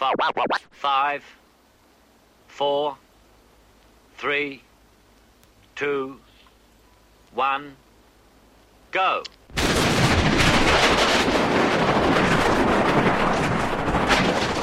[0.00, 0.14] Five,
[0.70, 1.22] five,
[2.46, 2.96] four,
[4.16, 4.62] three,
[5.76, 6.18] two,
[7.34, 7.76] one,
[8.92, 9.22] go.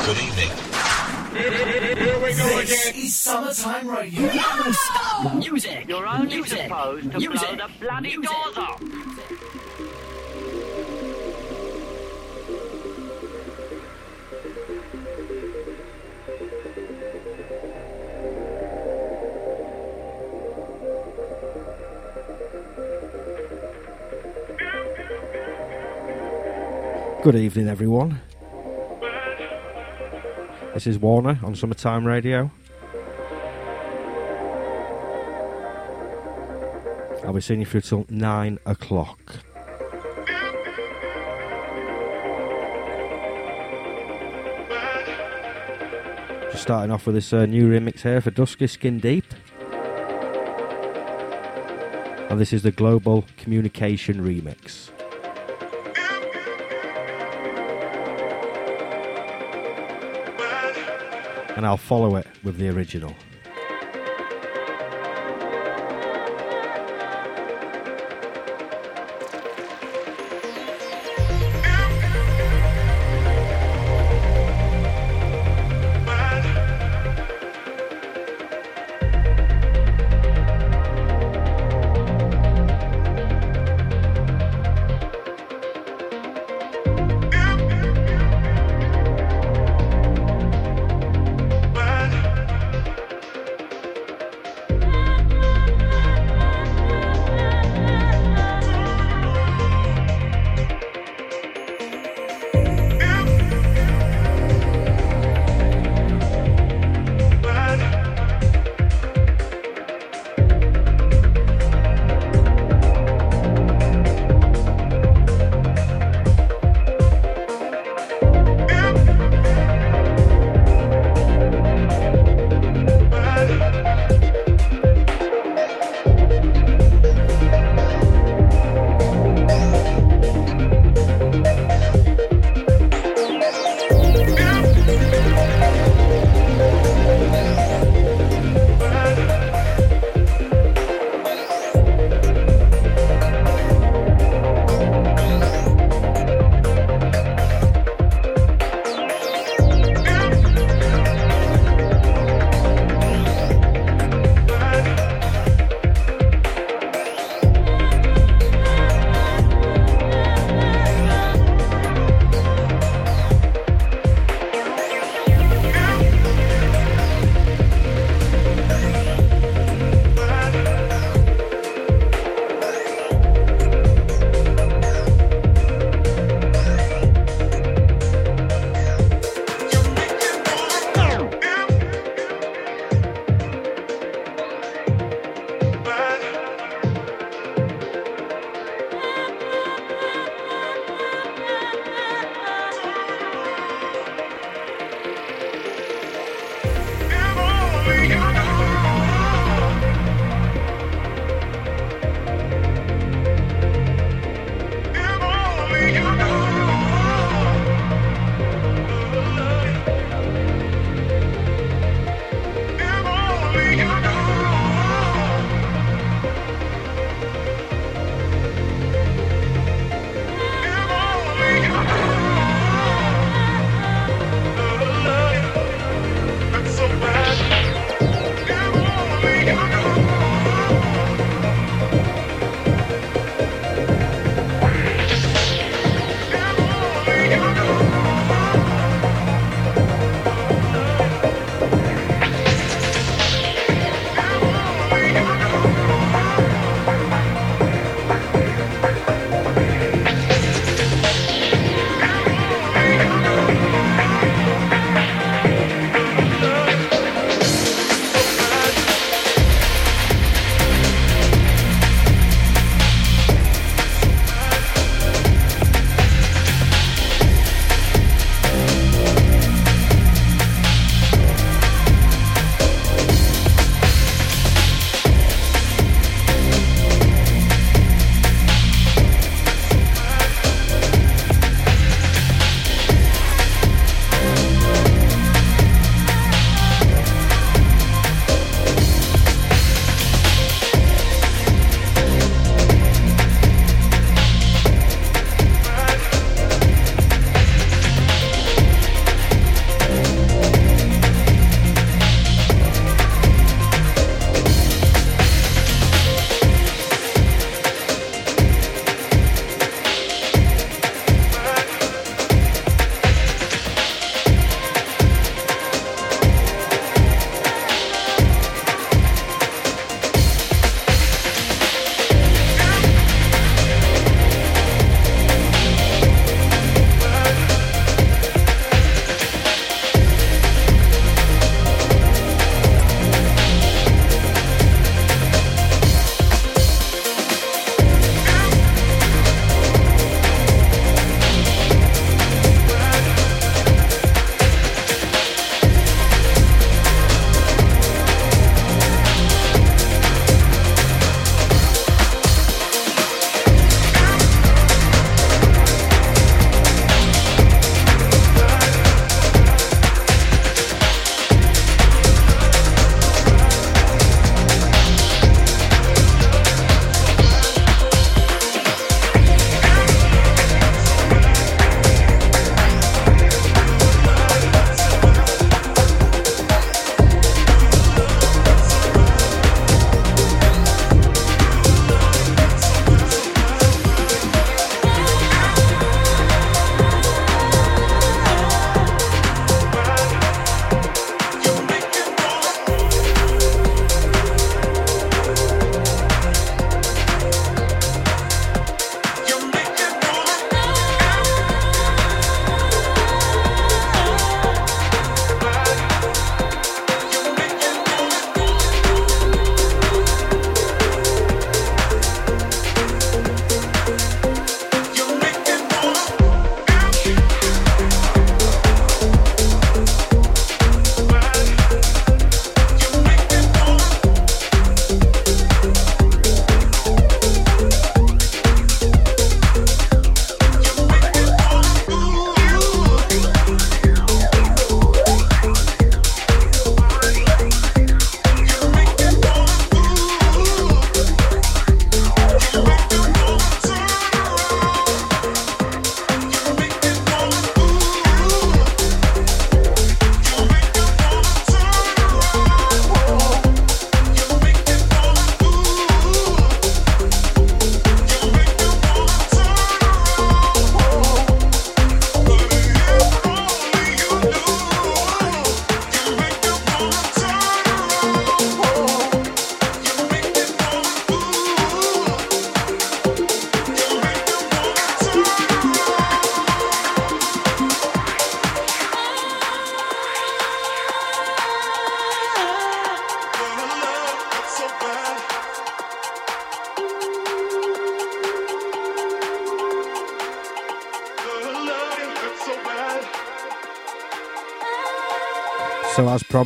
[0.06, 0.50] Good evening.
[2.66, 4.32] This is summertime radio.
[5.36, 5.86] Music.
[5.88, 6.64] You're only Music.
[6.64, 7.40] supposed to Music.
[7.40, 8.36] blow the bloody Music.
[8.44, 8.82] doors off.
[27.28, 28.22] Good evening, everyone.
[30.74, 32.50] This is Warner on Summertime Radio.
[37.26, 39.20] I'll be seeing you through till nine o'clock.
[46.50, 49.26] Just starting off with this uh, new remix here for Dusky Skin Deep.
[52.30, 54.92] And this is the Global Communication Remix.
[61.58, 63.16] And I'll follow it with the original.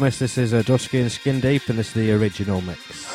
[0.02, 3.11] Promised, this is a Dusky and Skin Deep, and this is the original mix.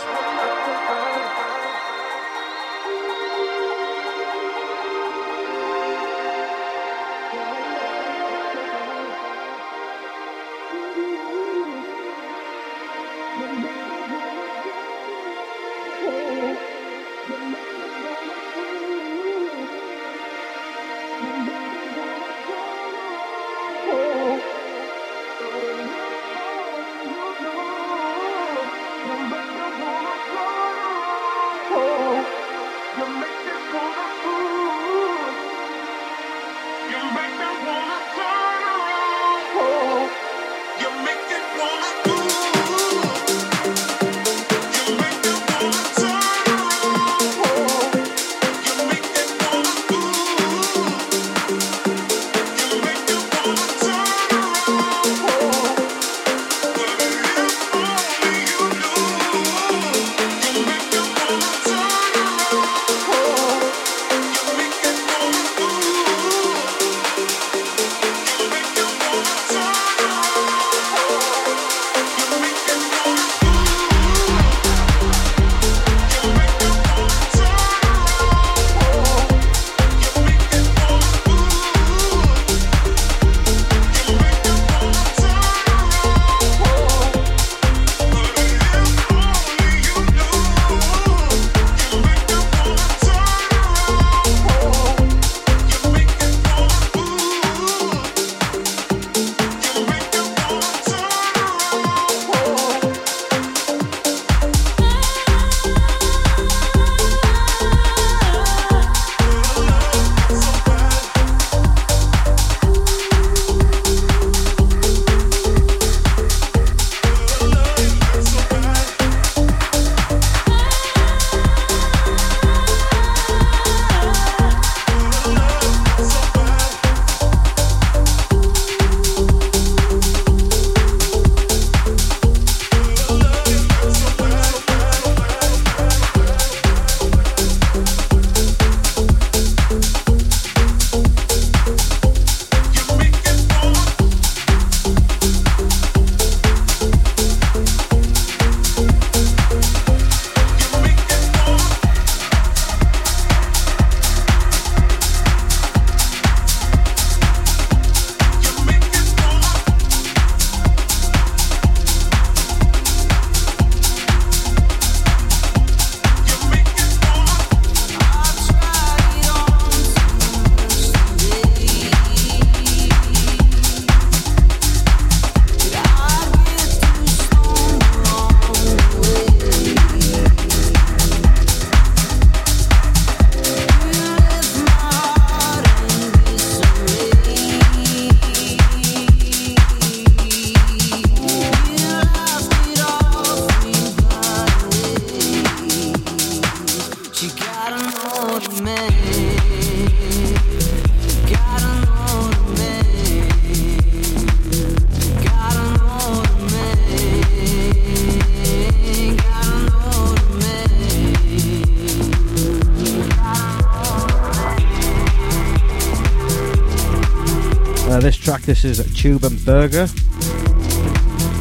[218.46, 219.88] This is Tube and Berger.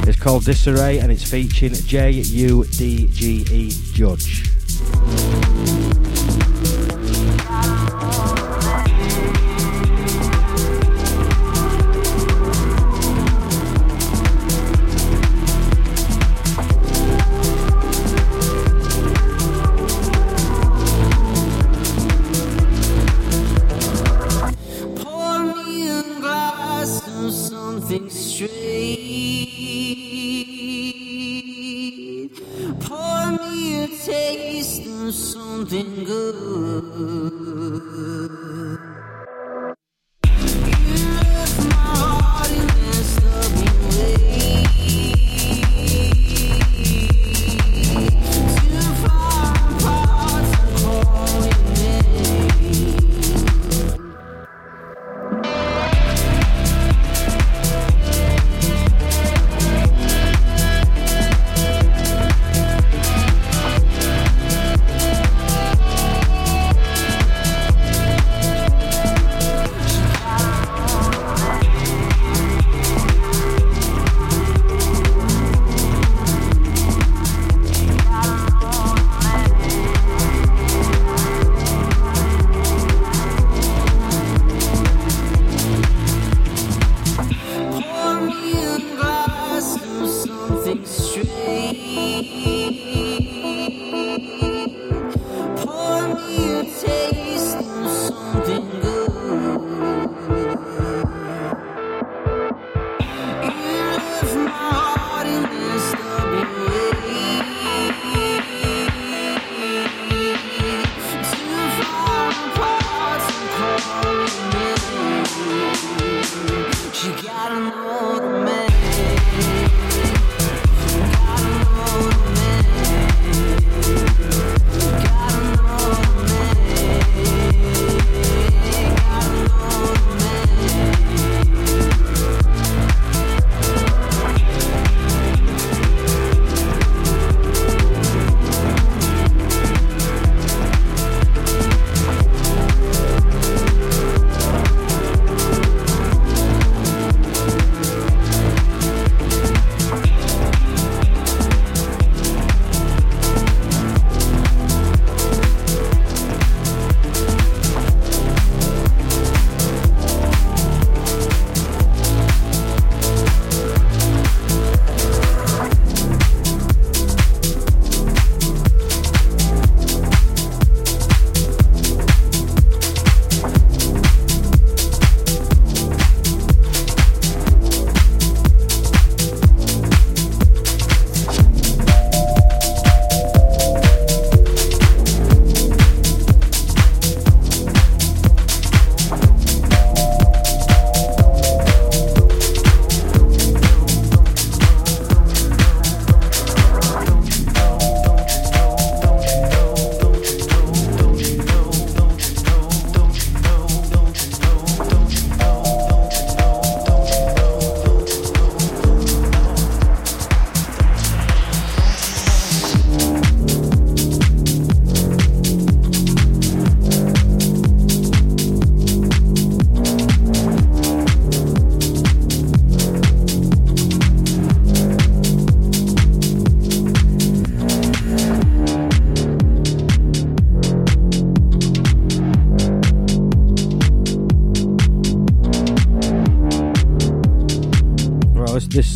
[0.08, 4.55] It's called Disarray and it's featuring J U D G E Judge.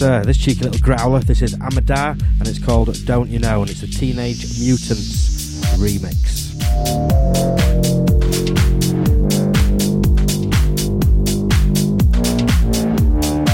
[0.01, 1.19] Uh, this cheeky little growler.
[1.19, 6.55] This is Amadar, and it's called Don't You Know, and it's a Teenage Mutants remix.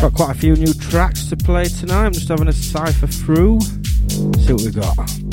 [0.02, 2.06] Got quite a few new tracks to play tonight.
[2.06, 3.62] I'm just having a cipher through.
[3.62, 5.25] See what we got.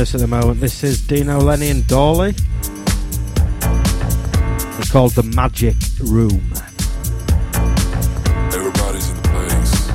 [0.00, 0.58] this at the moment.
[0.60, 2.34] This is Dino Lenny and Dolly.
[4.78, 6.40] It's called The Magic Room.
[8.50, 9.88] Everybody's in place.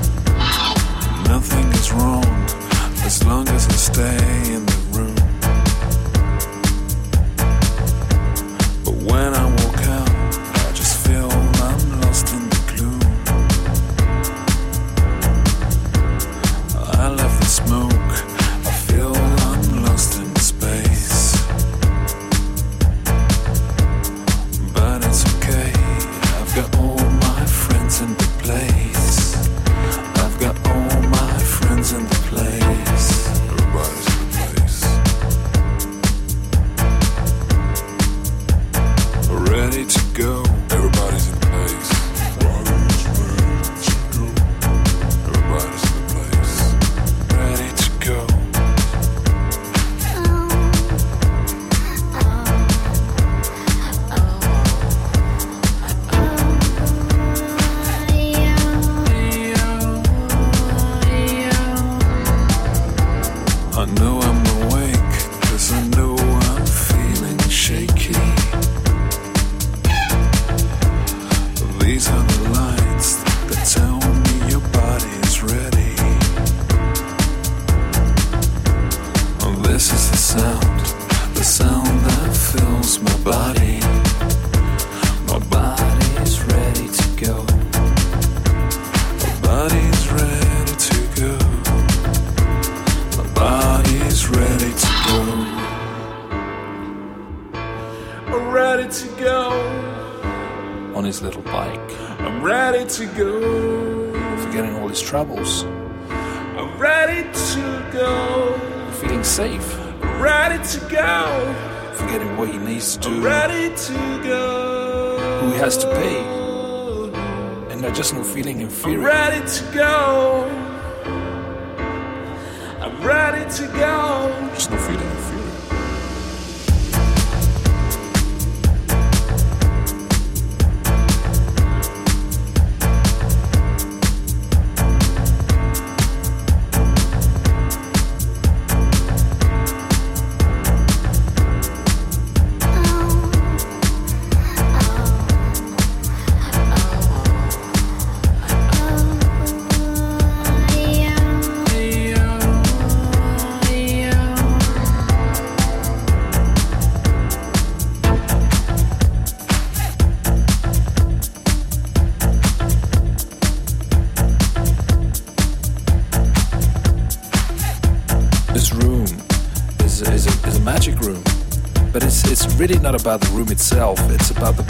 [1.27, 2.23] Nothing is wrong
[3.03, 4.84] as long as I stay in the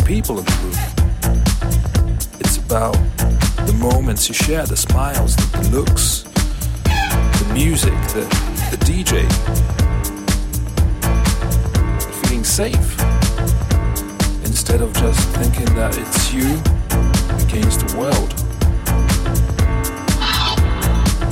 [0.05, 2.19] people in the room.
[2.39, 2.93] It's about
[3.65, 6.21] the moments you share, the smiles, the, the looks,
[6.83, 8.21] the music, the,
[8.69, 9.25] the DJ,
[12.21, 12.99] feeling safe.
[14.45, 16.53] Instead of just thinking that it's you
[17.43, 18.31] against the world,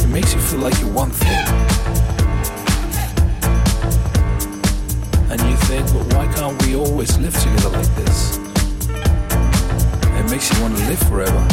[0.02, 1.46] it makes you feel like you're one thing.
[5.30, 8.43] and you think, well, why can't we always live together like this?
[10.24, 11.46] It makes you want to live forever.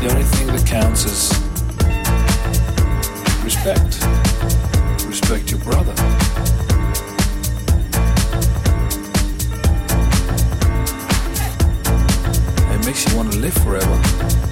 [0.00, 1.32] The only thing that counts is
[3.44, 4.04] respect.
[5.06, 5.94] Respect your brother.
[12.74, 14.43] It makes you want to live forever.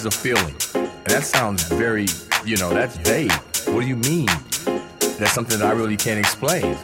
[0.00, 2.06] Is a feeling, and that sounds very,
[2.44, 3.32] you know, that's vague.
[3.66, 4.26] What do you mean?
[5.18, 6.76] That's something that I really can't explain.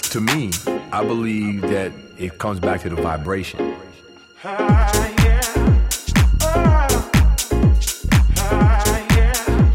[0.00, 0.50] To me,
[0.92, 3.76] I believe that it comes back to the vibration.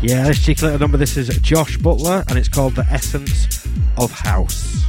[0.01, 0.97] Yeah, let's check cheeky little number.
[0.97, 3.67] This is Josh Butler, and it's called The Essence
[3.97, 4.80] of House.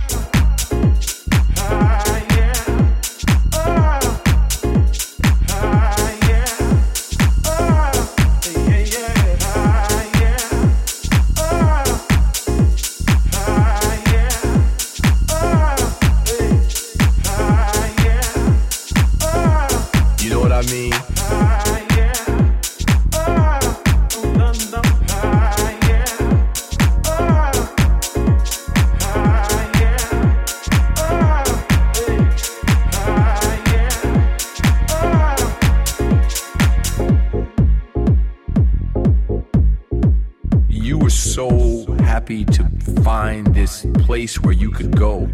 [44.23, 45.29] Place where you could go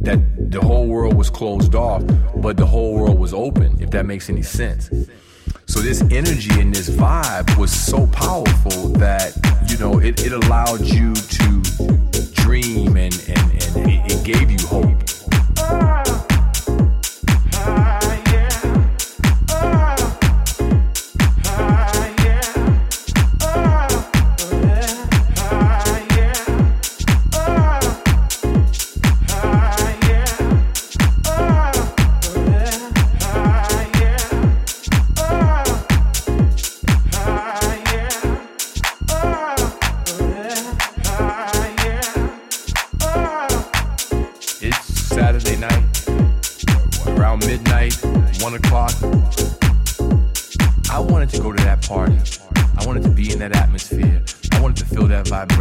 [0.00, 0.18] that
[0.50, 2.02] the whole world was closed off,
[2.42, 4.90] but the whole world was open, if that makes any sense.
[5.66, 9.30] So this energy and this vibe was so powerful that,
[9.68, 11.62] you know, it, it allowed you to
[12.42, 14.95] dream and, and, and it, it gave you hope.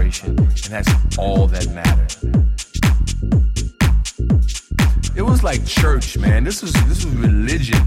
[0.06, 2.16] Vibration, and that's all that mattered.
[5.16, 6.44] It was like church, man.
[6.44, 7.82] This was this was religion.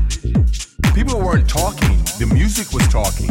[0.95, 1.99] People weren't talking.
[2.19, 3.31] The music was talking.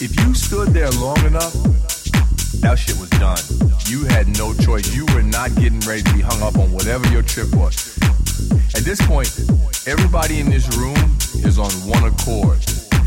[0.00, 1.52] If you stood there long enough,
[2.62, 3.42] that shit was done.
[3.86, 4.94] You had no choice.
[4.94, 7.98] You were not getting ready to be hung up on whatever your trip was.
[8.74, 9.28] At this point,
[9.86, 10.96] everybody in this room
[11.44, 12.58] is on one accord.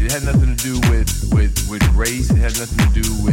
[0.03, 2.29] It had nothing to do with, with, with race.
[2.29, 3.32] It had nothing to do with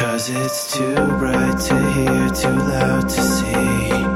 [0.00, 4.09] Cause it's too bright to hear, too loud to see.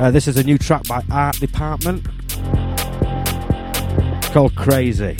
[0.00, 2.02] Uh, this is a new track by Art Department.
[4.32, 5.14] Called Crazy.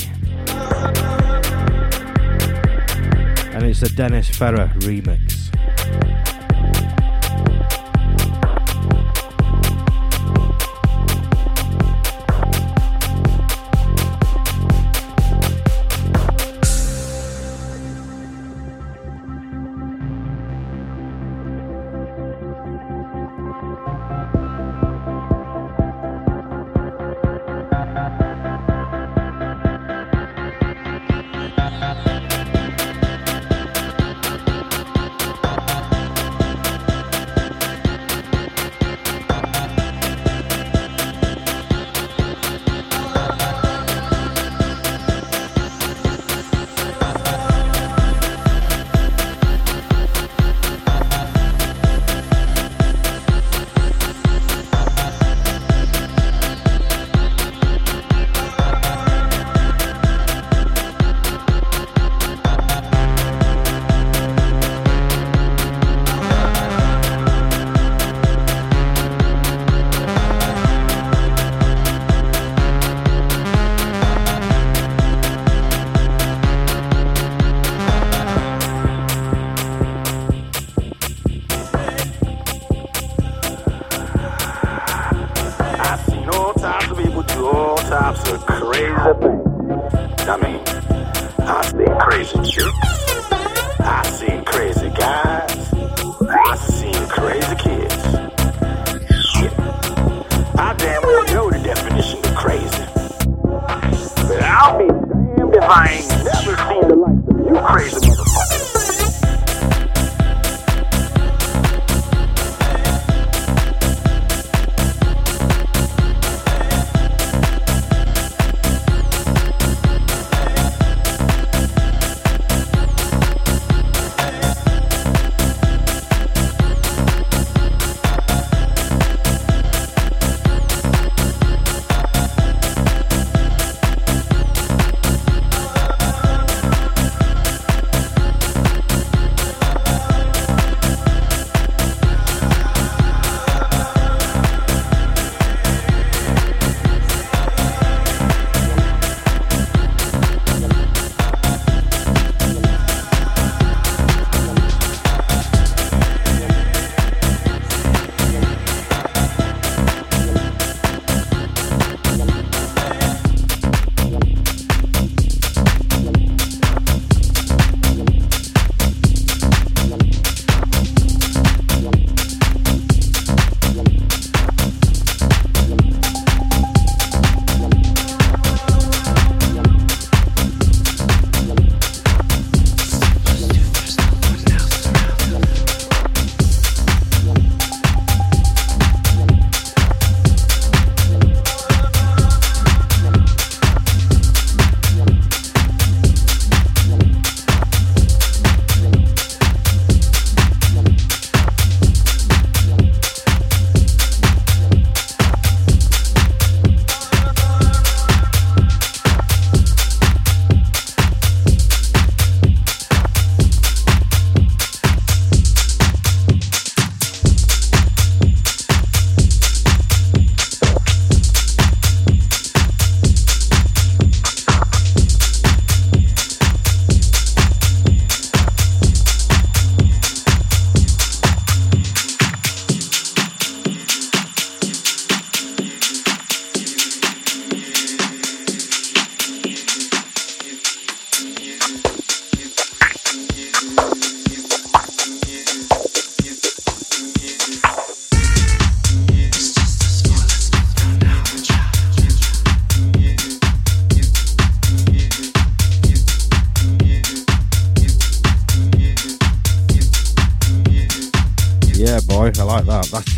[3.53, 5.20] And it's a Dennis Ferrer remix.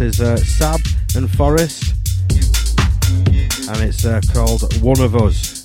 [0.03, 0.81] Is uh, Sab
[1.15, 1.95] and Forest,
[3.69, 5.65] and it's uh, called One of Us,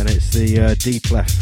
[0.00, 1.35] and it's the uh, Deep Left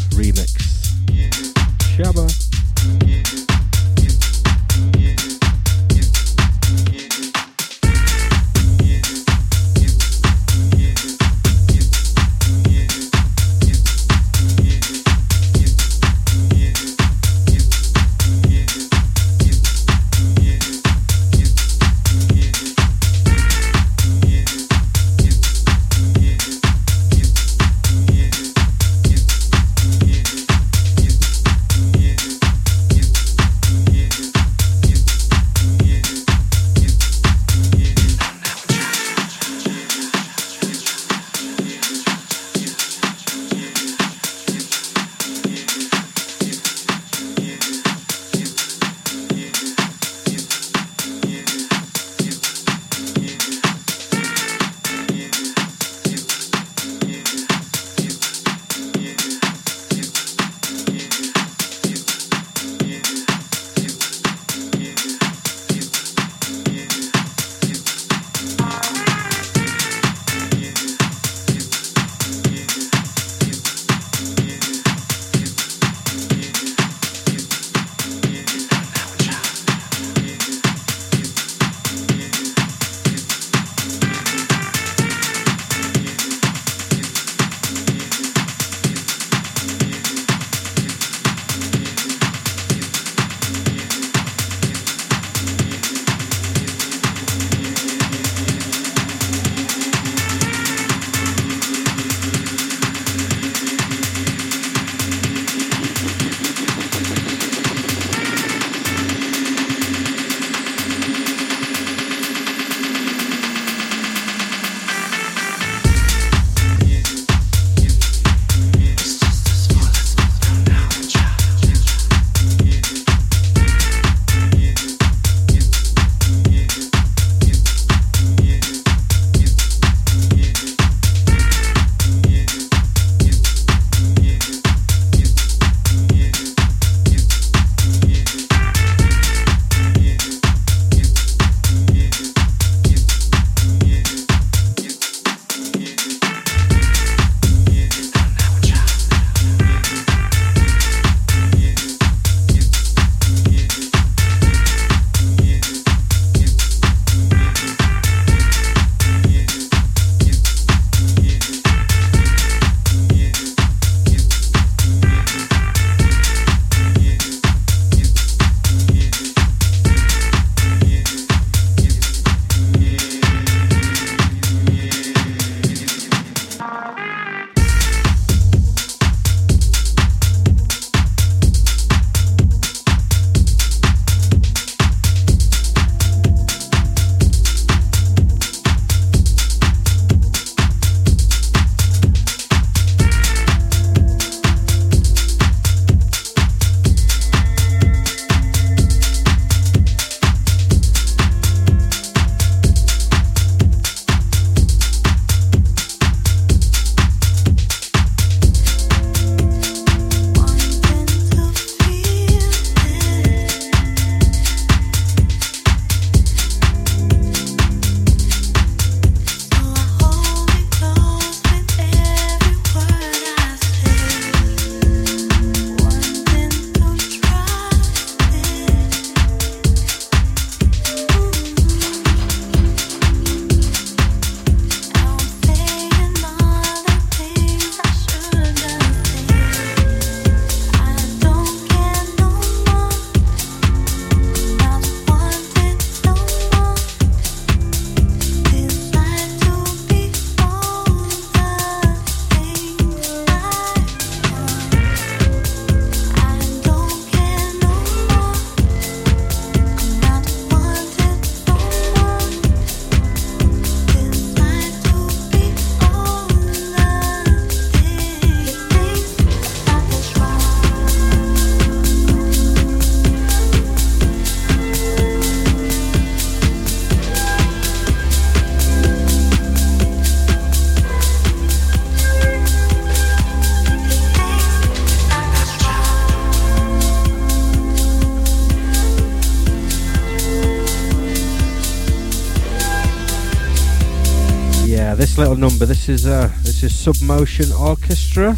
[295.37, 295.65] number.
[295.65, 298.29] This is uh, this is Submotion Orchestra,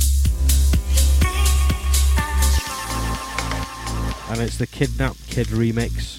[4.32, 6.18] and it's the Kidnap Kid remix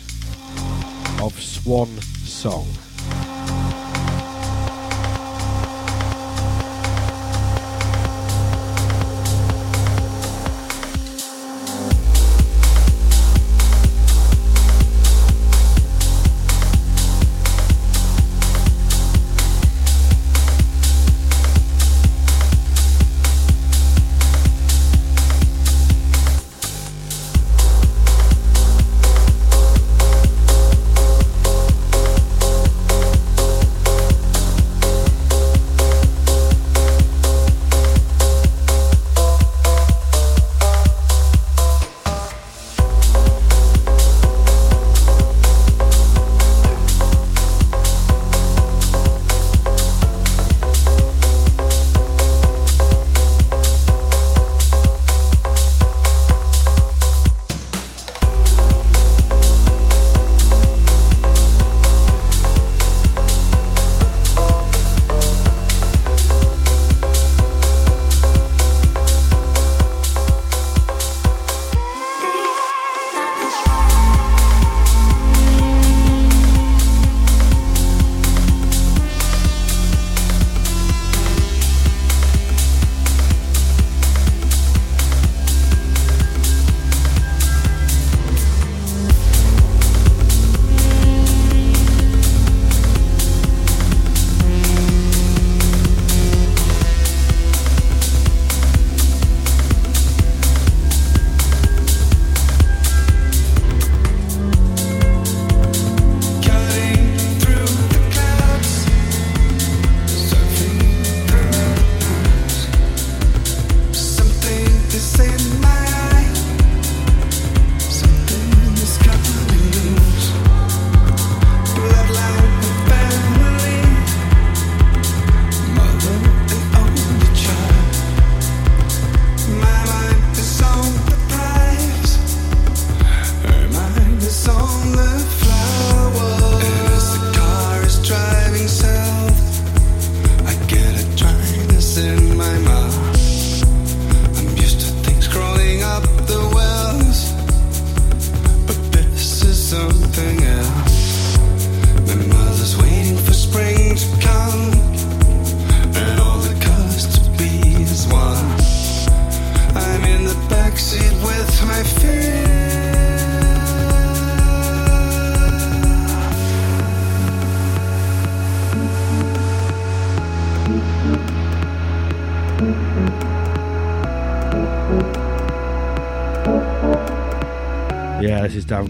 [1.21, 1.89] of Swan
[2.25, 2.67] Song.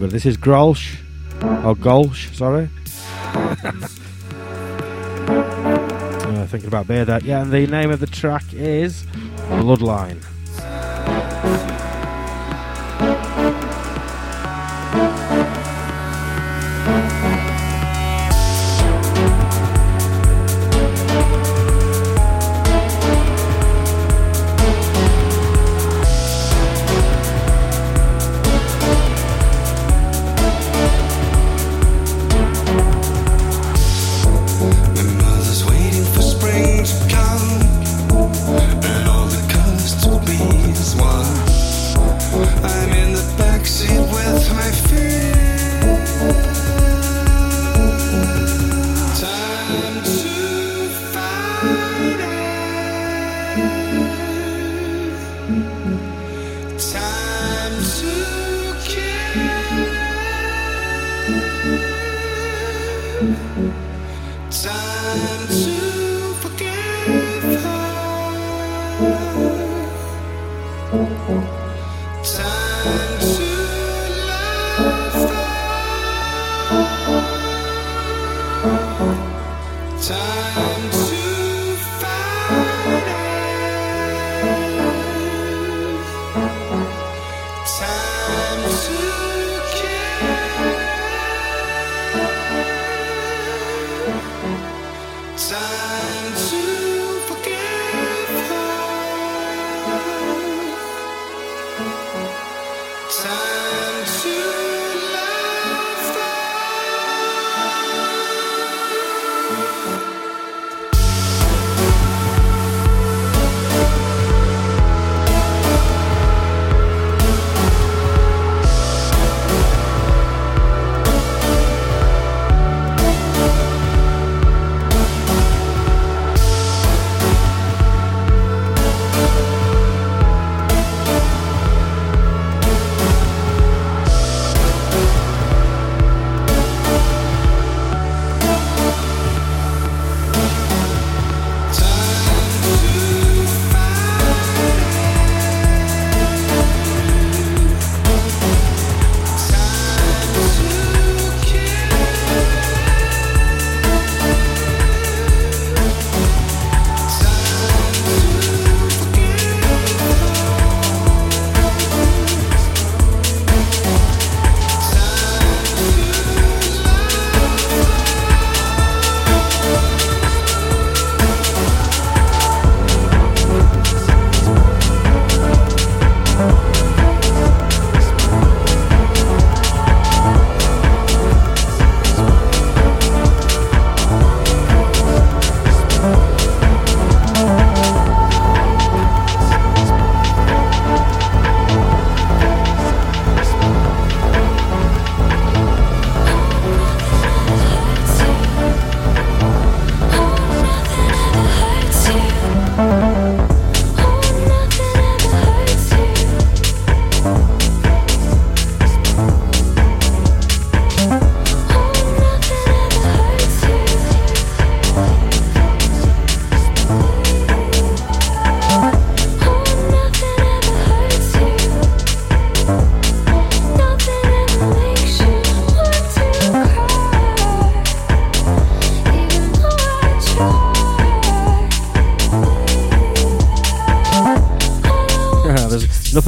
[0.06, 0.96] This is Grolsch.
[1.42, 2.68] Or Kölsch, sorry.
[6.36, 7.20] uh, thinking about beer there.
[7.22, 9.04] Yeah, and the name of the track is
[9.48, 10.22] Bloodline.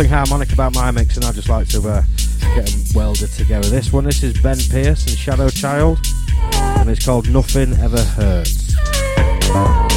[0.09, 2.03] Harmonic about my mix, and I just like to uh,
[2.55, 3.69] get them welded together.
[3.69, 5.99] This one, this is Ben Pearce and Shadow Child,
[6.55, 9.90] and it's called Nothing Ever Hurts.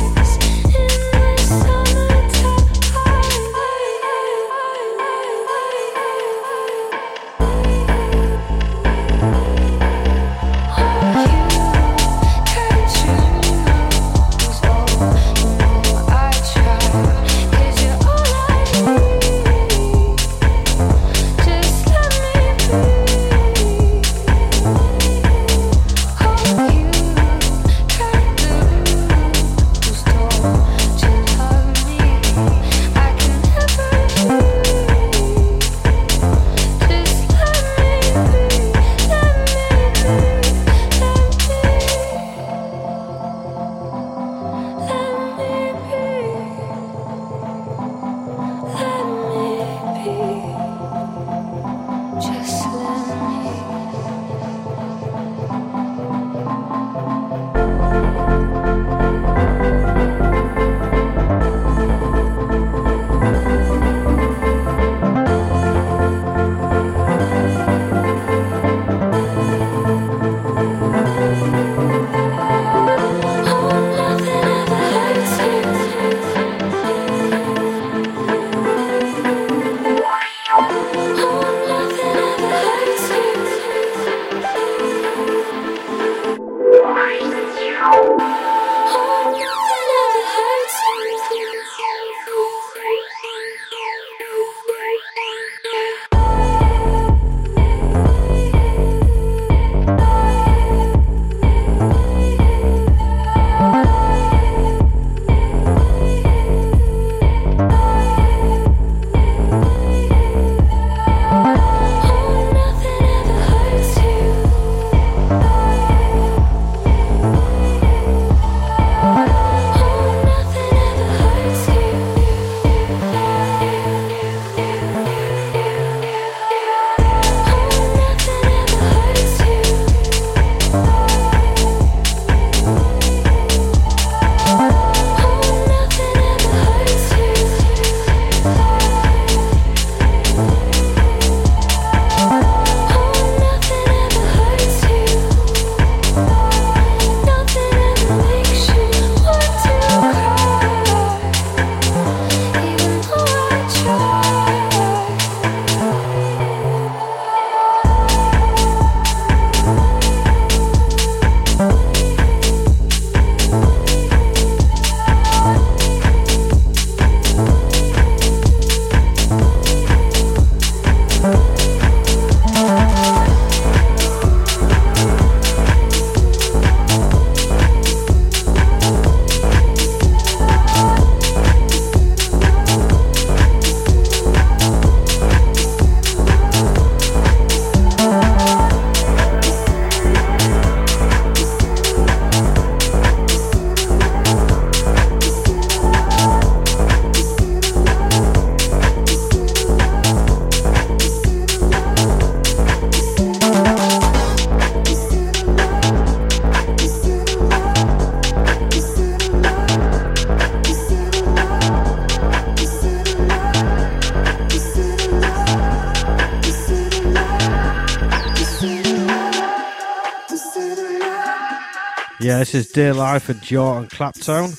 [222.54, 224.54] This is Dear Life and Jordan Claptone.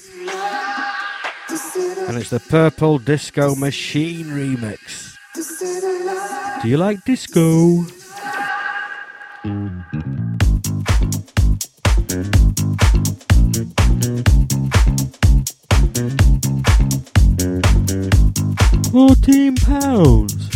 [2.09, 5.15] And it's the Purple Disco Machine remix.
[6.61, 7.85] Do you like disco?
[18.91, 20.51] Fourteen pounds.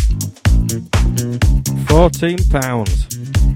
[1.87, 3.07] Fourteen pounds.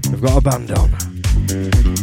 [0.09, 2.02] We've got a band on.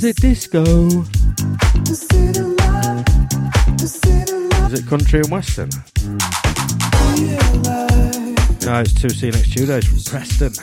[0.00, 0.64] Is it disco?
[0.64, 2.08] Is
[4.72, 5.68] it country and western?
[8.64, 10.54] No, it's 2C Next Tuesdays from Preston.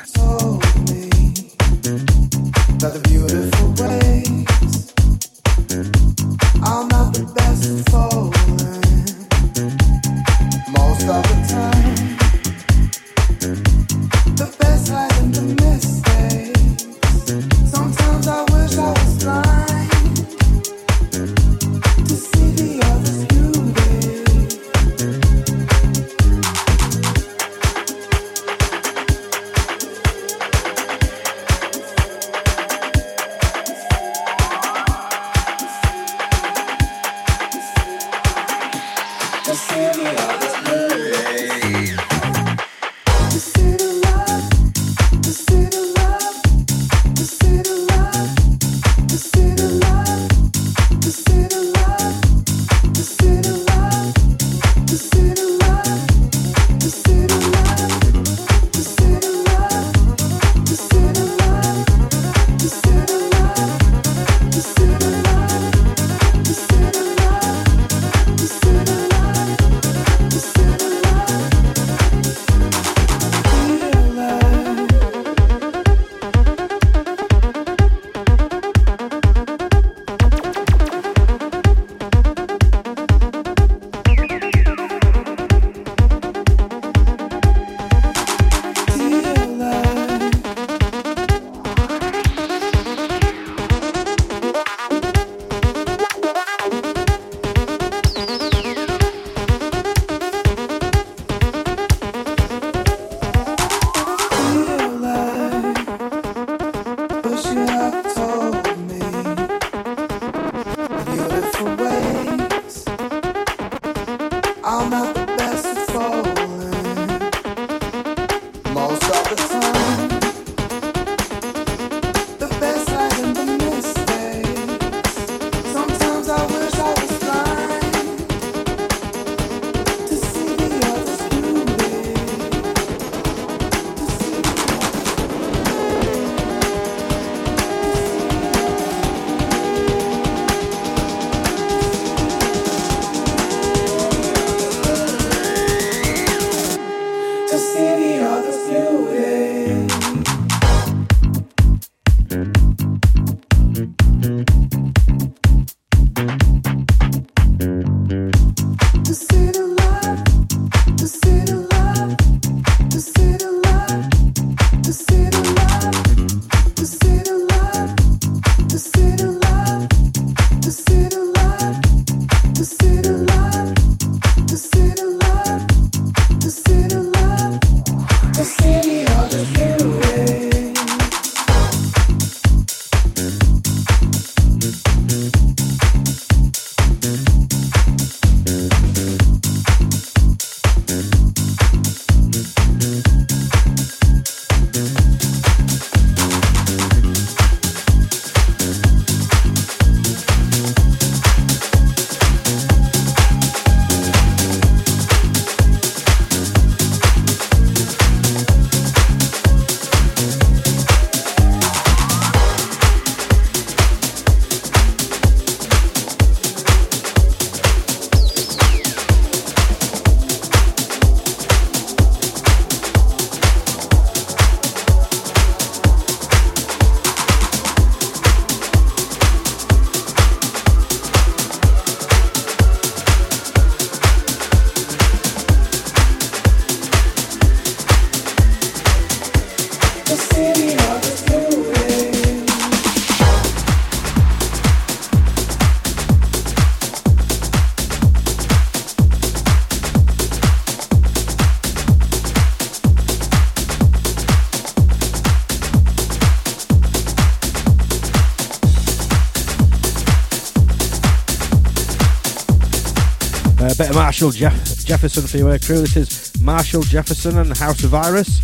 [264.18, 265.82] Marshall Jeff- Jefferson for your crew.
[265.82, 268.40] This is Marshall Jefferson and House of Iris,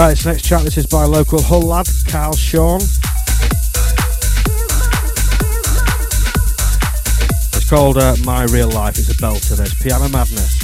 [0.00, 2.80] Right, this next track, this is by local Hull lad, Carl Sean.
[7.52, 10.59] It's called uh, My Real Life, it's a belter, there's Piano Madness.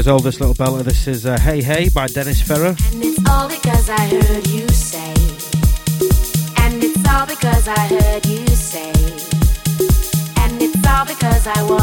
[0.00, 0.82] years old, little belter.
[0.82, 2.74] This is uh, Hey Hey by Dennis Ferrer.
[2.92, 5.12] And it's all because I heard you say.
[6.62, 8.92] And it's all because I heard you say.
[10.42, 11.79] And it's all because I want.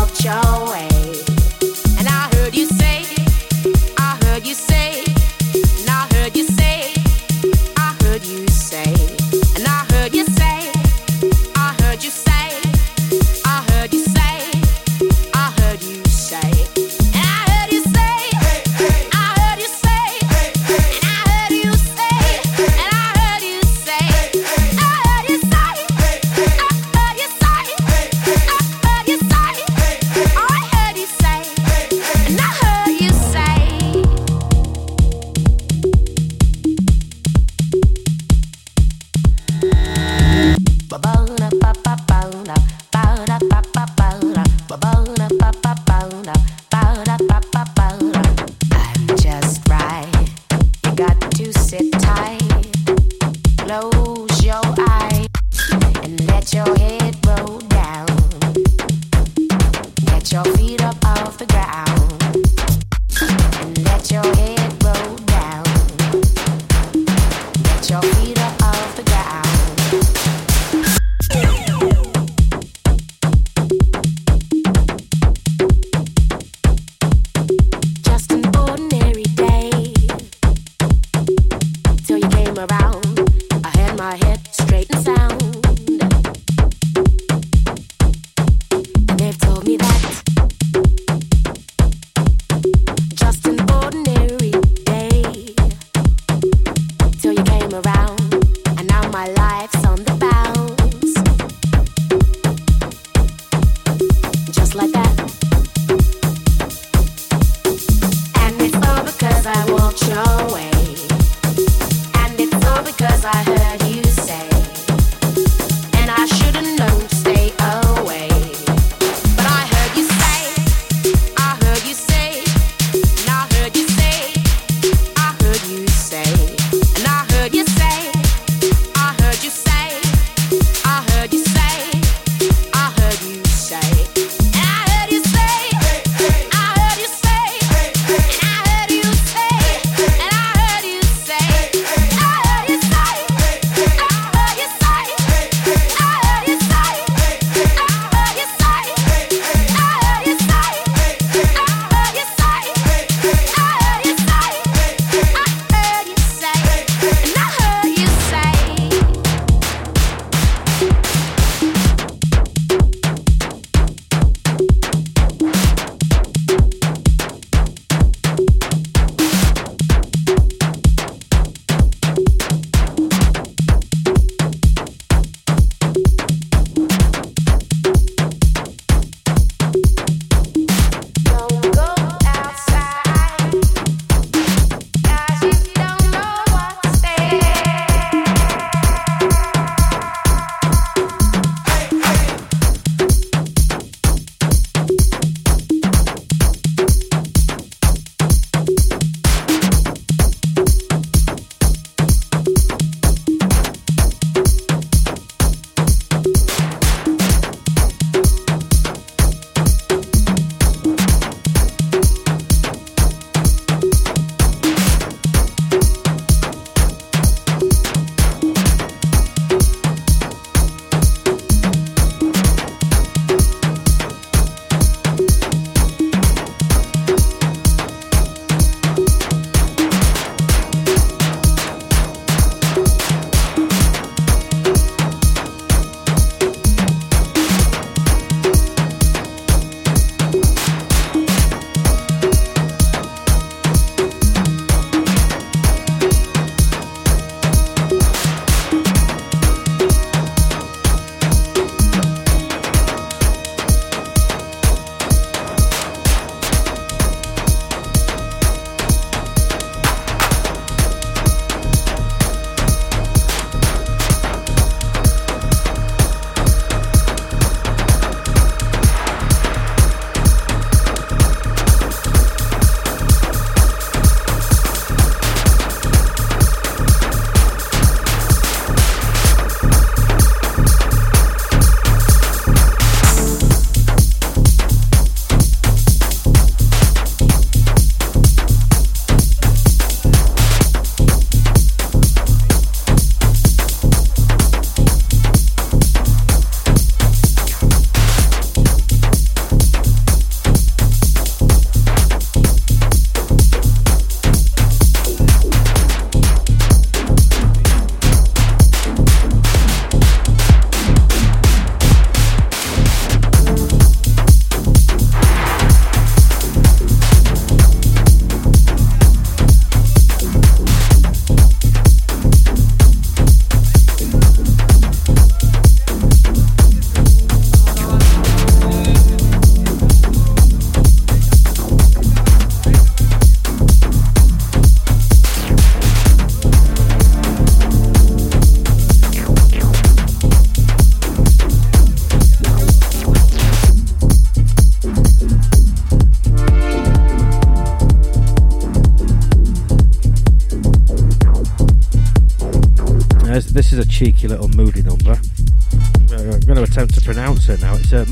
[353.98, 355.14] Cheeky little moody number.
[355.14, 357.74] Uh, I'm going to attempt to pronounce it now.
[357.74, 358.06] It's uh,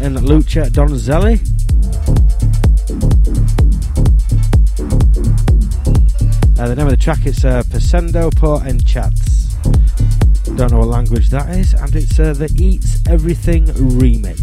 [0.00, 1.38] and Lucia Donzelli.
[6.58, 9.54] Uh, the name of the track is uh, Pasendo por Enchats.
[10.56, 14.37] Don't know what language that is, and it's uh, the Eats Everything remix.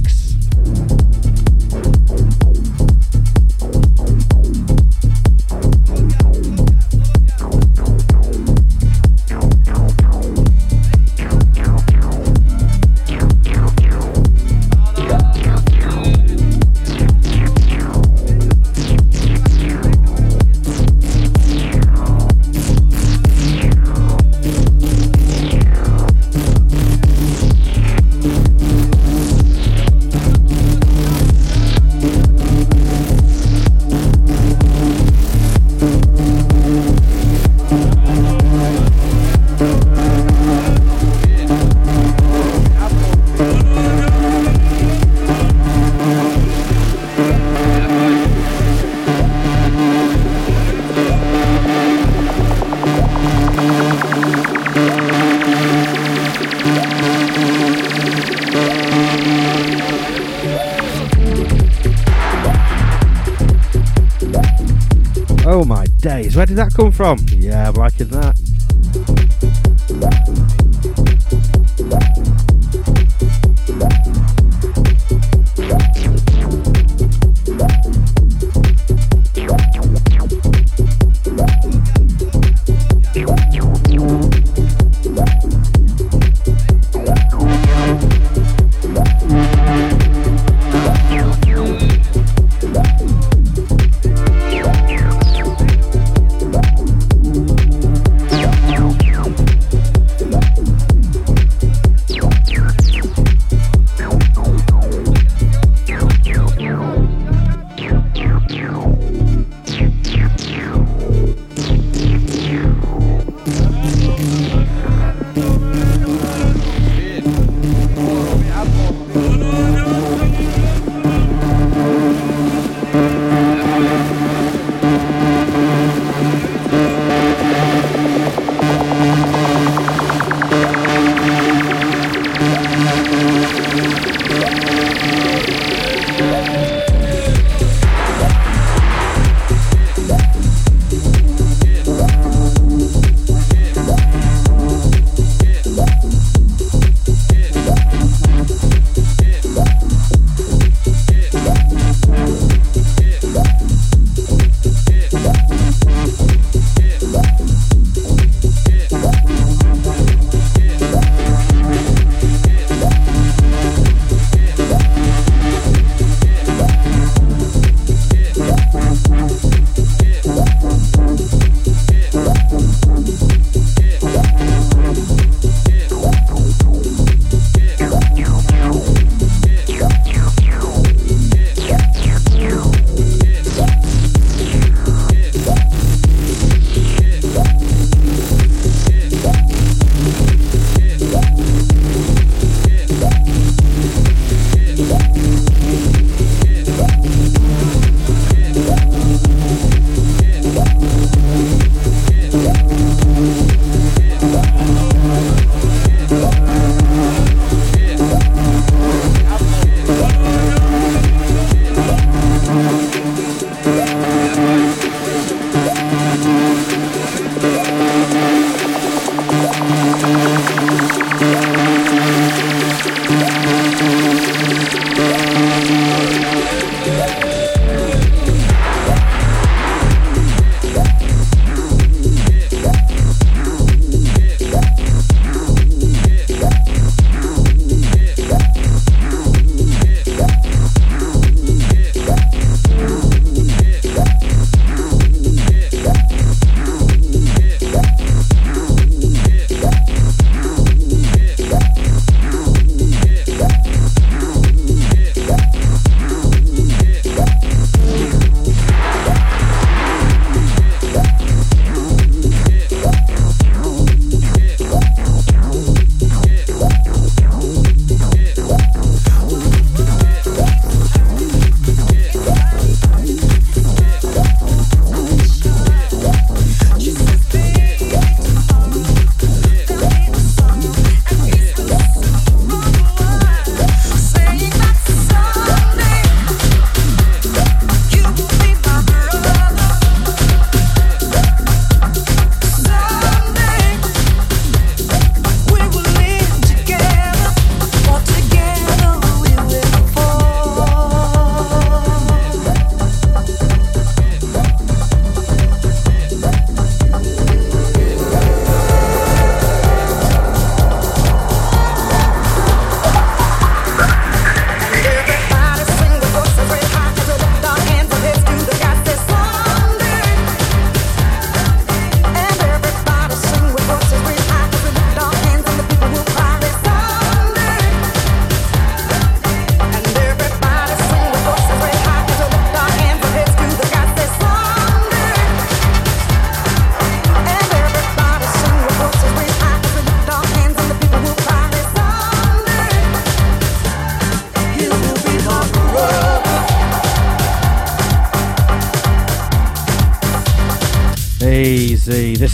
[66.06, 67.18] Days, where did that come from?
[67.32, 68.44] Yeah, I'm liking that.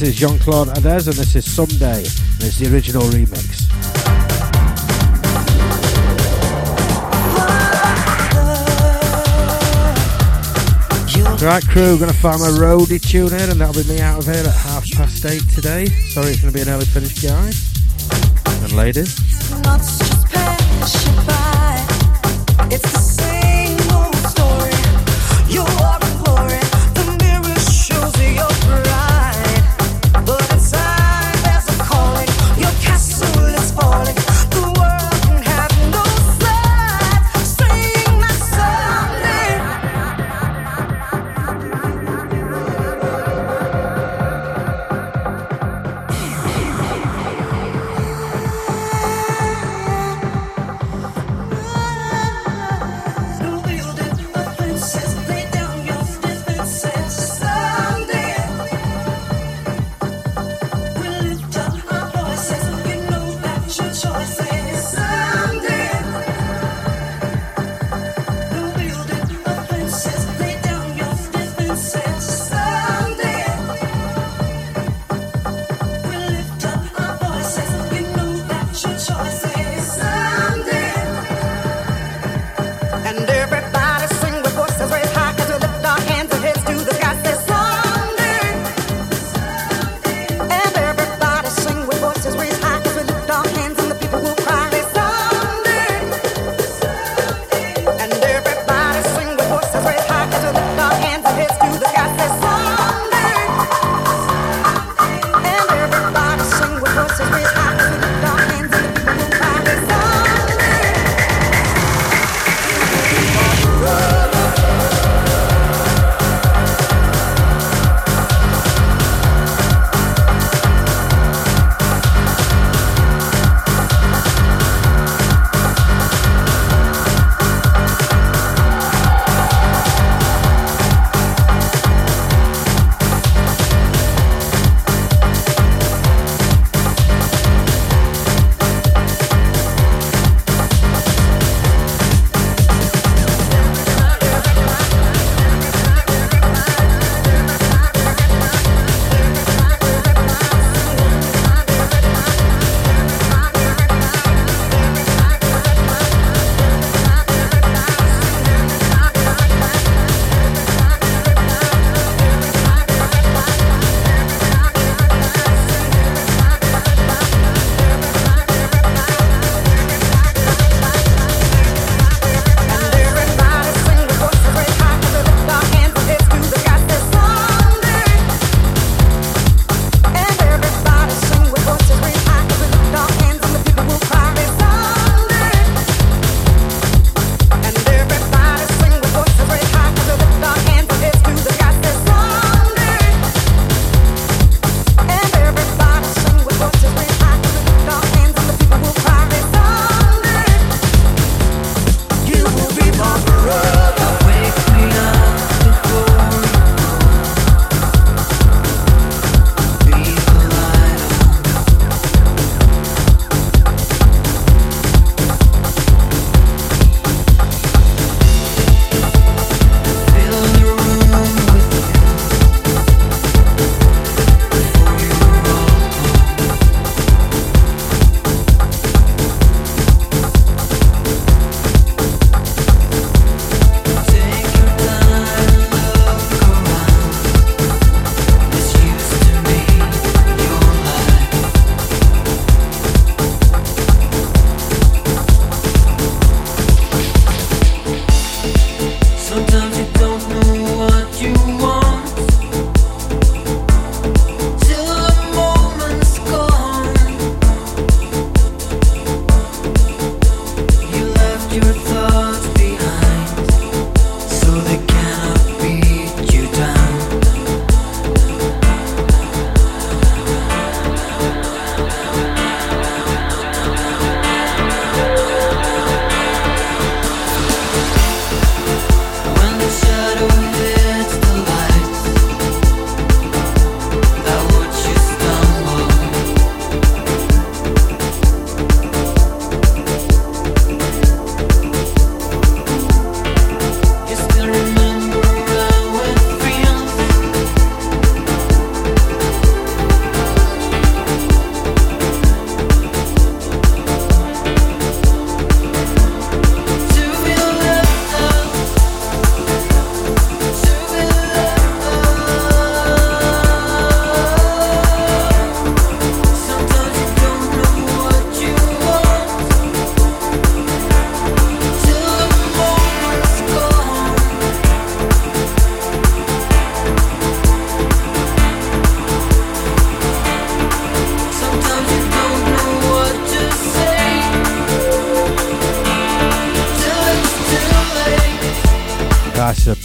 [0.01, 3.69] This is Jean Claude Ades, and this is Someday, and it's the original remix.
[11.39, 14.25] Right, crew, we're gonna find my roadie tune in, and that'll be me out of
[14.25, 15.85] here at half past eight today.
[15.85, 17.71] Sorry, it's gonna be an early finish, guys
[18.63, 20.10] and ladies.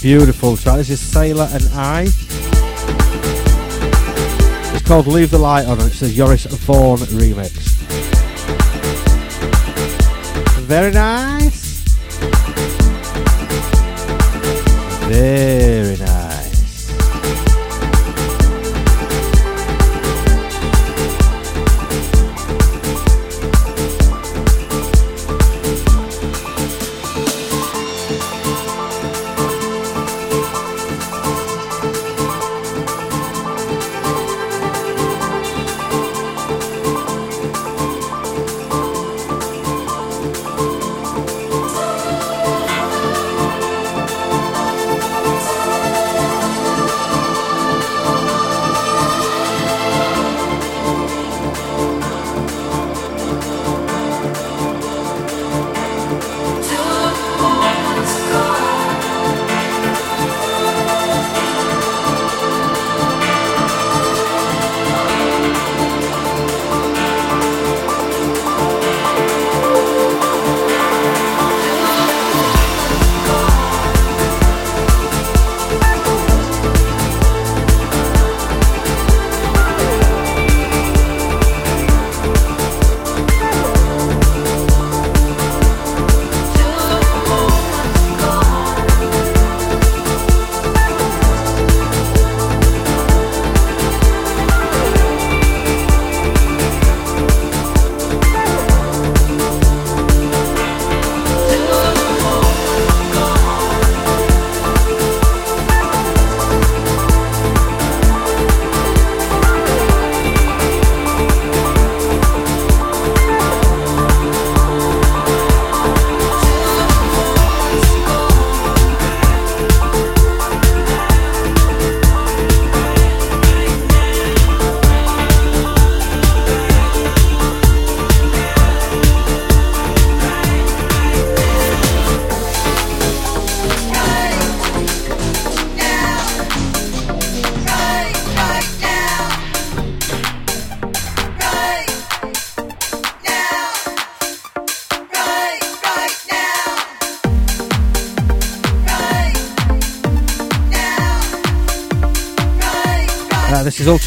[0.07, 0.77] Beautiful track.
[0.77, 2.03] This is Sailor and I.
[4.73, 7.51] It's called Leave the Light On it's a Joris Voorn remix.
[10.69, 11.83] Very nice.
[15.09, 15.66] Very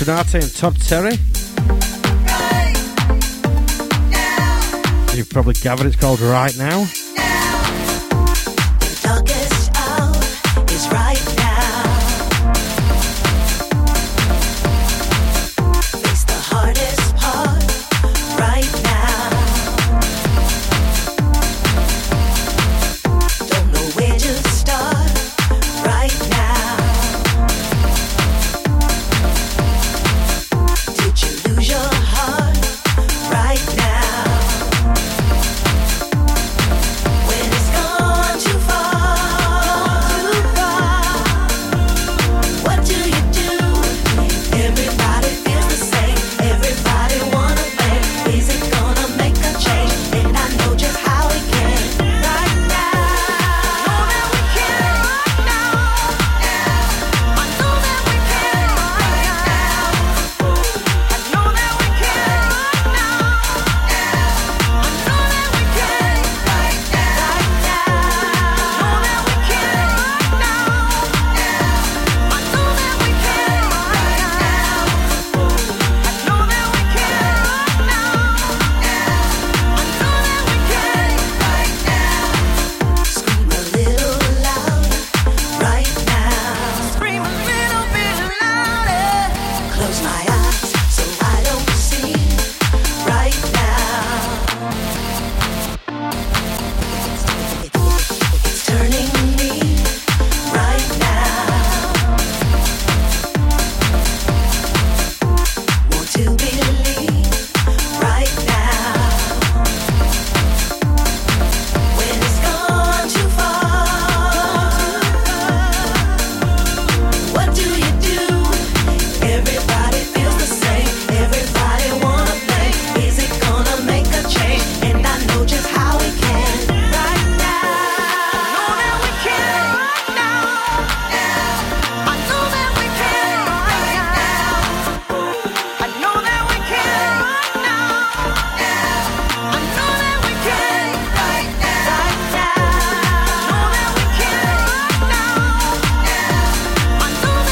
[0.10, 1.12] this is Ultra Naté and Todd Terry.
[5.18, 6.88] You've probably gathered it's called Right Now.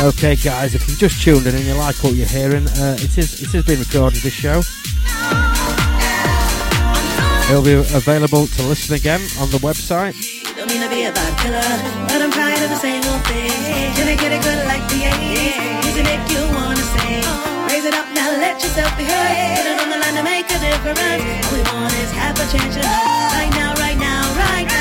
[0.08, 3.18] Okay, guys, if you've just tuned in and you like what you're hearing, uh, it
[3.18, 4.24] is it has been recorded.
[4.24, 4.64] This show.
[7.52, 10.16] It'll be available to listen again on the website.
[10.56, 11.60] Don't mean to be a vibe killer,
[12.08, 13.52] but I'm tired of the same old thing.
[14.00, 15.92] Can I get it good like the 80s?
[15.92, 17.28] Isn't it you wanna sing?
[17.68, 19.60] Raise it up now, let yourself be heard.
[19.60, 21.04] Put it on the line to make a difference.
[21.04, 24.77] All we want is half a chance right now, right now, right now.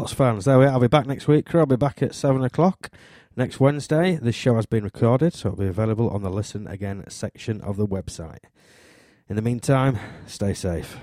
[0.00, 0.46] Sports fans.
[0.46, 0.68] There we are.
[0.68, 1.54] I'll be back next week.
[1.54, 2.88] I'll be back at 7 o'clock
[3.36, 4.16] next Wednesday.
[4.16, 7.76] This show has been recorded, so it'll be available on the Listen Again section of
[7.76, 8.44] the website.
[9.28, 10.96] In the meantime, stay safe.